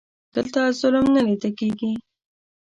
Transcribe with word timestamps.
دلته 0.35 0.59
ظلم 0.79 1.05
نه 1.15 1.21
لیده 1.27 1.49
کیږي. 1.59 1.93